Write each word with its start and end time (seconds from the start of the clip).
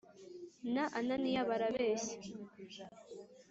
na 0.73 0.83
Ananiya 0.99 1.41
barabeshye 1.49 2.15